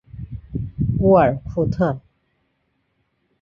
[0.97, 2.01] 乌尔库特。